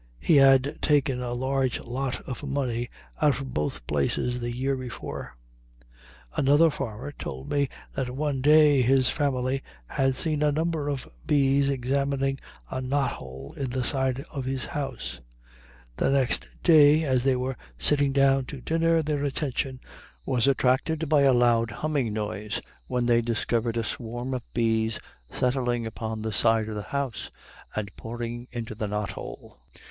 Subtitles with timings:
[0.19, 2.89] He had taken a large lot of honey
[3.21, 5.37] out of both places the year before.
[6.35, 11.69] Another farmer told me that one day his family had seen a number of bees
[11.69, 12.39] examining
[12.71, 15.19] a knothole in the side of his house;
[15.97, 19.79] the next day, as they were sitting down to dinner, their attention
[20.25, 24.97] was attracted by a loud humming noise, when they discovered a swarm of bees
[25.29, 27.29] settling upon the side of the house
[27.75, 29.59] and pouring into the knothole.